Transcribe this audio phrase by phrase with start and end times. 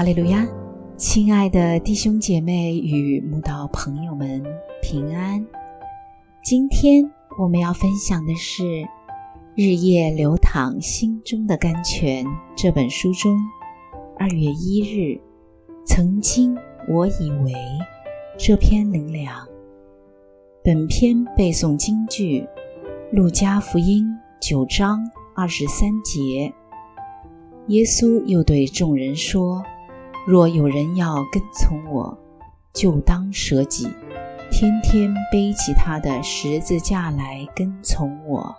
[0.00, 0.48] 哈利路亚，
[0.96, 4.42] 亲爱的弟兄姐妹与慕道朋友们
[4.80, 5.46] 平安。
[6.42, 7.04] 今天
[7.38, 8.62] 我们要分享的是
[9.54, 12.24] 《日夜流淌心中的甘泉》
[12.56, 13.36] 这本书中
[14.18, 15.20] 二月一日，
[15.84, 16.56] 曾经
[16.88, 17.52] 我以为
[18.38, 19.46] 这篇灵粮。
[20.64, 22.40] 本篇背诵京剧
[23.12, 24.06] 《路加福音》
[24.48, 24.98] 九章
[25.36, 26.50] 二十三节。
[27.66, 29.62] 耶稣又对众人说。
[30.26, 32.16] 若有人要跟从我，
[32.74, 33.88] 就当舍己，
[34.50, 38.54] 天天背起他的十字架来跟从我。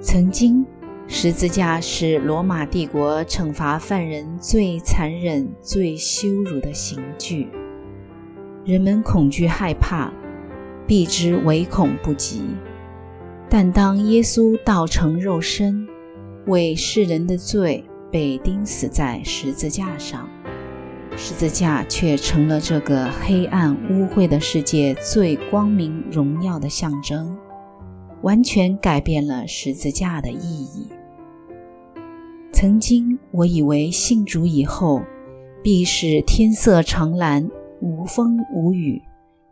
[0.00, 0.64] 曾经，
[1.08, 7.48] 十字架是罗马帝国惩罚犯人最残忍、最羞辱的刑具，
[8.66, 10.12] 人们恐惧害怕，
[10.86, 12.42] 避之唯恐不及。
[13.48, 15.88] 但当耶稣道成肉身，
[16.46, 17.82] 为世人的罪。
[18.14, 20.28] 被钉死在十字架上，
[21.16, 27.36] 十字架却成了这个黑暗污秽的世界最光明荣耀的象征，
[28.22, 30.88] 完全改变了十字架的意义。
[32.52, 35.02] 曾经我以为信主以后，
[35.60, 39.02] 必是天色长蓝，无风无雨，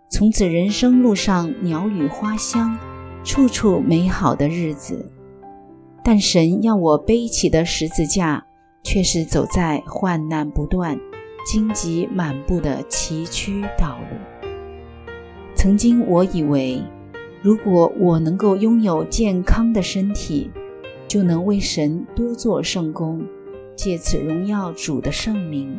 [0.09, 2.79] 从此人生路上鸟语花香，
[3.25, 5.11] 处处美好的日子。
[6.05, 8.47] 但神要我背起的十字架。
[8.83, 10.98] 却是走在患难不断、
[11.47, 14.42] 荆棘满布的崎岖道路。
[15.55, 16.83] 曾经我以为，
[17.41, 20.50] 如果我能够拥有健康的身体，
[21.06, 23.25] 就能为神多做圣功，
[23.77, 25.78] 借此荣耀主的圣名。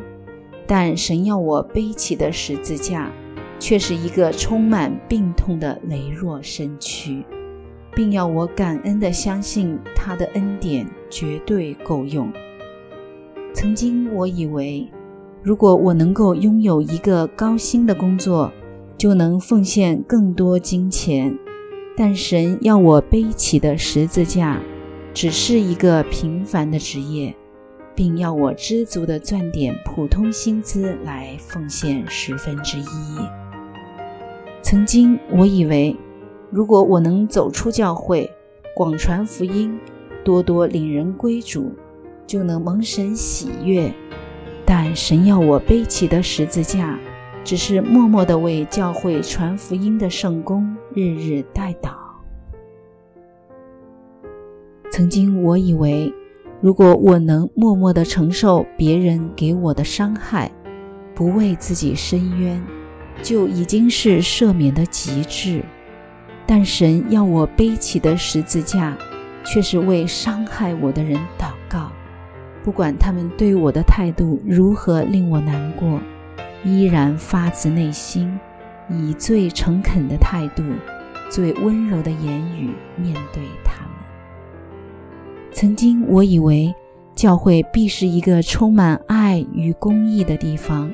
[0.66, 3.12] 但神要我背起的十字架，
[3.58, 7.22] 却是一个充满病痛的羸弱身躯，
[7.94, 12.32] 并要我感恩地相信他的恩典绝对够用。
[13.54, 14.90] 曾经我以为，
[15.40, 18.52] 如果我能够拥有一个高薪的工作，
[18.98, 21.38] 就能奉献更多金钱。
[21.96, 24.60] 但神要我背起的十字架，
[25.14, 27.32] 只是一个平凡的职业，
[27.94, 32.84] 并要我知足的赚点普通薪资来奉献十分之一。
[34.62, 35.96] 曾经我以为，
[36.50, 38.28] 如果我能走出教会，
[38.74, 39.78] 广传福音，
[40.24, 41.70] 多多领人归主。
[42.26, 43.92] 就能蒙神喜悦，
[44.64, 46.98] 但神要我背起的十字架，
[47.44, 51.90] 只是默默地为教会传福音的圣功日日代祷。
[54.90, 56.12] 曾经我以为，
[56.60, 60.50] 如果我能默默地承受别人给我的伤害，
[61.14, 62.62] 不为自己伸冤，
[63.22, 65.62] 就已经是赦免的极致。
[66.46, 68.96] 但神要我背起的十字架，
[69.44, 71.90] 却是为伤害我的人祷告。
[72.64, 76.00] 不管他们对我的态度如何令我难过，
[76.64, 78.40] 依然发自内心，
[78.88, 80.64] 以最诚恳的态度、
[81.28, 83.90] 最温柔的言语面对他们。
[85.52, 86.74] 曾经我以为
[87.14, 90.90] 教会必是一个充满爱与公义的地方，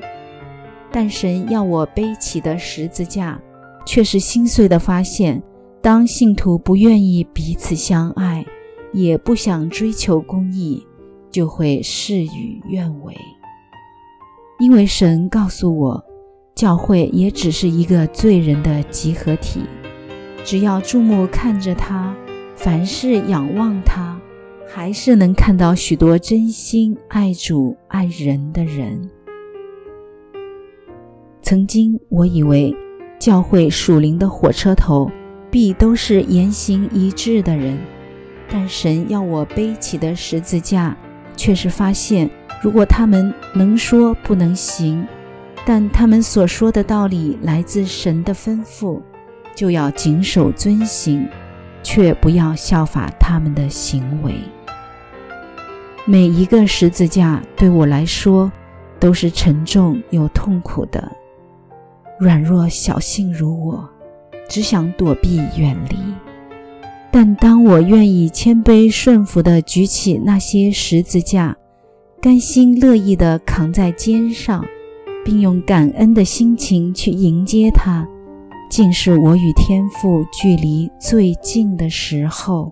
[0.91, 3.39] 但神要我背起的十字架，
[3.85, 5.41] 却是心碎的发现：
[5.81, 8.45] 当信徒不愿意彼此相爱，
[8.91, 10.85] 也不想追求公义。
[11.31, 13.15] 就会事与愿违，
[14.59, 16.03] 因为神告诉我，
[16.53, 19.61] 教会也只是一个罪人的集合体。
[20.43, 22.15] 只要注目看着他，
[22.55, 24.19] 凡事仰望他，
[24.67, 29.09] 还是能看到许多真心爱主爱人的人。
[31.41, 32.75] 曾经我以为，
[33.19, 35.09] 教会属灵的火车头
[35.49, 37.77] 必都是言行一致的人，
[38.49, 40.97] 但神要我背起的十字架。
[41.35, 42.29] 却是发现，
[42.61, 45.05] 如果他们能说不能行，
[45.65, 49.01] 但他们所说的道理来自神的吩咐，
[49.55, 51.27] 就要谨守遵行，
[51.83, 54.35] 却不要效法他们的行为。
[56.05, 58.51] 每一个十字架对我来说
[58.99, 61.11] 都是沉重又痛苦的。
[62.19, 63.89] 软弱小性如我，
[64.49, 65.97] 只想躲避远离。
[67.13, 71.55] 但当我愿意谦卑顺服地举起那些十字架，
[72.21, 74.63] 甘心乐意地扛在肩上，
[75.25, 78.07] 并用感恩的心情去迎接它，
[78.69, 82.71] 竟是我与天父距离最近的时候。